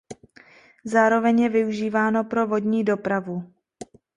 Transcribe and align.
Zároveň 0.83 1.39
je 1.39 1.49
využíváno 1.49 2.23
pro 2.23 2.47
vodní 2.47 2.83
dopravu. 2.83 3.53